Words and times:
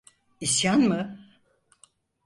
İsyan 0.41 0.79
mı? 0.81 1.17